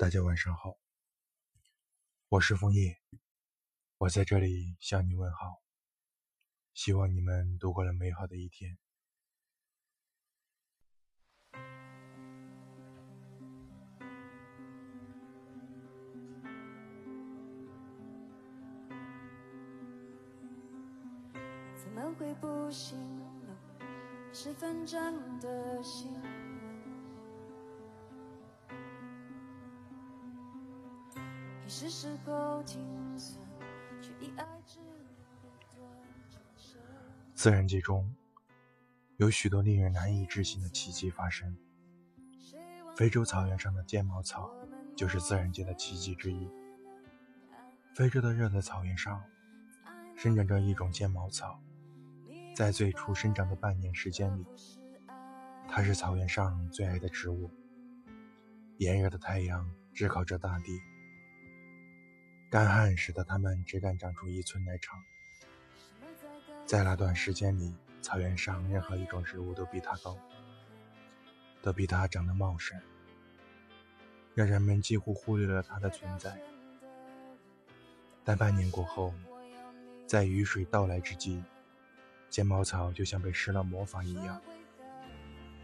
[0.00, 0.78] 大家晚上好，
[2.28, 3.00] 我是枫叶，
[3.96, 5.60] 我在这里向你问好，
[6.72, 8.78] 希望你们度过了美好的一天。
[21.74, 23.58] 怎么会不醒了？
[24.32, 26.08] 是分站的心。
[31.78, 33.40] 是时候停损，
[34.02, 35.88] 却以爱至不断。
[37.36, 38.12] 自然界中
[39.16, 41.56] 有许多令人难以置信的奇迹发生。
[42.96, 44.50] 非洲草原上的尖毛草
[44.96, 46.50] 就是自然界的奇迹之一。
[47.94, 49.22] 非洲的热带草原上
[50.16, 51.62] 生长着一种尖毛草，
[52.56, 54.44] 在最初生长的半年时间里，
[55.68, 57.48] 它是草原上最爱的植物。
[58.78, 60.80] 炎热的太阳炙烤着大地。
[62.50, 65.04] 干旱使得它们只敢长出一寸来长。
[66.64, 70.16] 在那段时间里，草原上任何一种植物都比它高，
[71.60, 72.80] 都比它长得茂盛，
[74.34, 76.40] 让人们几乎忽略了它的存在。
[78.24, 79.12] 但半年过后，
[80.06, 81.44] 在雨水到来之际，
[82.30, 84.40] 尖毛草就像被施了魔法一样，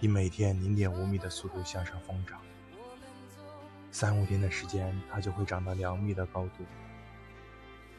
[0.00, 2.40] 以每天零点五米的速度向上疯长。
[3.92, 6.64] 三五天的时间，它就会长到两米的高度，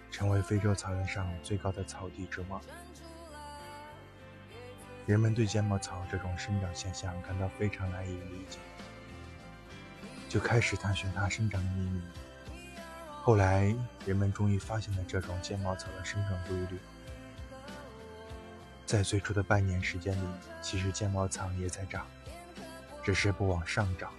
[0.09, 2.61] 成为非洲草原上最高的草地之王。
[5.05, 8.59] 人们对尖毛草这种生长现象感到非常难以理解，
[10.29, 12.01] 就开始探寻它生长的秘密。
[13.21, 16.79] 后来，人们终于发现了这种尖毛草的生长规律。
[18.85, 20.27] 在最初的半年时间里，
[20.61, 22.05] 其实尖毛草也在长，
[23.03, 24.11] 只是不往上长。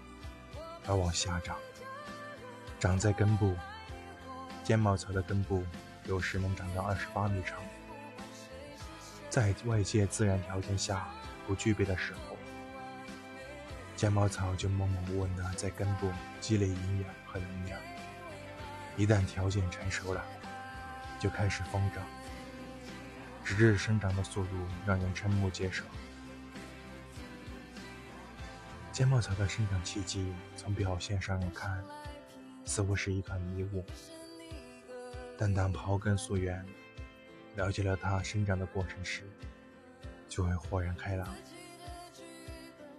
[0.87, 1.57] 而往下长，
[2.79, 3.57] 长在根部。
[4.65, 5.65] 尖毛草的根部
[6.05, 7.59] 有时能长到二十八米长。
[9.29, 11.09] 在外界自然条件下
[11.47, 12.37] 不具备的时候，
[13.97, 16.11] 尖毛草就默默无闻地在根部
[16.41, 17.79] 积累营养和能量。
[18.97, 20.23] 一旦条件成熟了，
[21.19, 22.05] 就开始疯长，
[23.45, 24.51] 直至生长的速度
[24.87, 25.83] 让人瞠目结舌。
[28.92, 31.83] 尖毛草的生长契机，从表现上来看，
[32.67, 33.83] 似乎是一团迷雾。
[35.39, 36.63] 但当刨根溯源，
[37.57, 39.23] 了解了它生长的过程时，
[40.29, 41.27] 就会豁然开朗。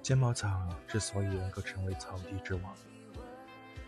[0.01, 2.75] 尖毛草之所以能够成为草地之王，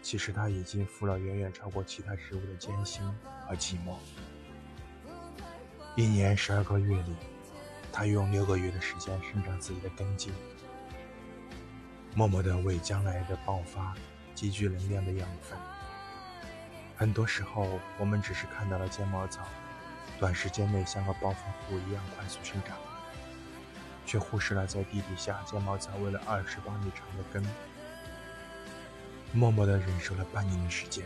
[0.03, 3.03] 其实它已经付了远远超过其他植物的艰辛
[3.47, 3.95] 和寂寞。
[5.95, 7.16] 一年十二个月里，
[7.91, 10.31] 它用六个月的时间生长自己的根茎。
[12.15, 13.93] 默默地为将来的爆发
[14.33, 15.59] 积聚能量的养分。
[16.95, 19.45] 很多时候，我们只是看到了尖毛草
[20.17, 22.77] 短时间内像个暴风虎一样快速生长，
[24.05, 27.45] 却忽视了在地底下尖毛草为了二十八米长的根，
[29.33, 31.03] 默默地忍受了半年的时间。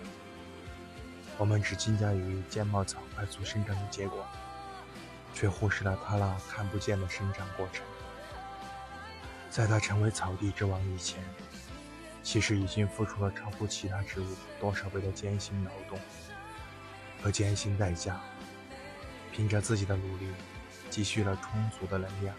[1.39, 4.23] 我们只惊讶于尖毛草快速生长的结果，
[5.33, 7.83] 却忽视了它那看不见的生长过程。
[9.59, 11.21] 在它成为草地之王以前，
[12.23, 14.27] 其实已经付出了超乎其他植物
[14.57, 15.99] 多少倍的艰辛劳动
[17.21, 18.21] 和艰辛代价，
[19.33, 20.31] 凭着自己的努力，
[20.89, 22.33] 积蓄了充足的能量，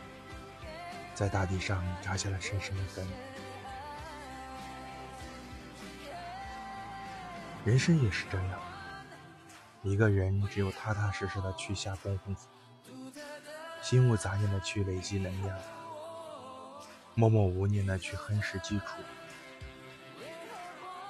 [1.13, 3.07] 在大地上扎下了深深的根。
[7.67, 8.59] 人生也是这样，
[9.83, 12.35] 一个人只有踏踏实实的去下功夫，
[13.83, 15.59] 心无杂念的去累积能量。
[17.21, 18.87] 默默无念的去夯实基础，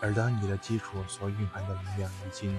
[0.00, 2.58] 而当你的基础所蕴含的能量已经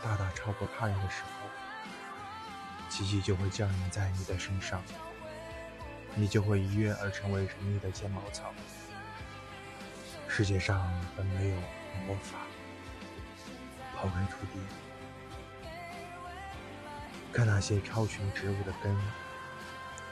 [0.00, 4.80] 大大超过他人的时候，奇迹就会降临在你的身上，
[6.14, 8.54] 你就会一跃而成为人类的尖毛草。
[10.28, 11.56] 世界上本没有
[12.06, 12.38] 魔法，
[13.96, 14.60] 抛开土地，
[17.32, 18.96] 看那些超群植物的根，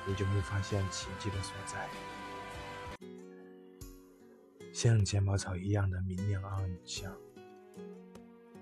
[0.06, 1.88] 你就会发现奇迹的所在。
[4.82, 7.14] 像睫毛草一样的明亮暗香，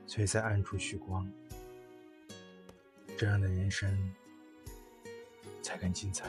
[0.04, 1.30] 却在暗处蓄光。
[3.16, 4.12] 这样的人生
[5.62, 6.28] 才更精彩。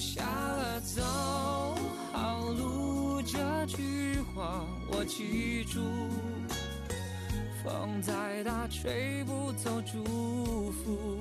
[0.00, 1.02] 下了，走
[2.10, 5.78] 好路，这句话我记住。
[7.62, 11.18] 风再大，吹不走祝福。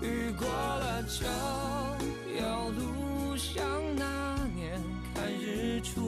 [0.00, 1.26] 雨过了就
[2.40, 3.62] 有路，像
[3.94, 4.80] 那年
[5.14, 6.00] 看日出。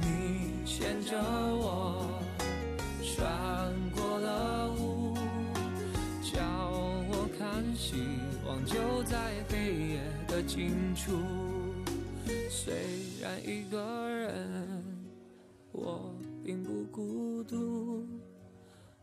[0.00, 2.04] 你牵着我，
[3.14, 5.14] 穿过了雾，
[6.20, 6.42] 叫
[7.08, 7.94] 我看希
[8.50, 9.16] 光就在
[9.48, 11.12] 黑夜的尽处。
[12.48, 12.74] 虽
[13.22, 14.82] 然一个人，
[15.70, 16.12] 我
[16.42, 18.04] 并不孤独，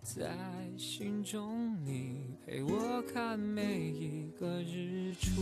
[0.01, 0.35] 在
[0.77, 5.41] 心中你陪我看每一个日出。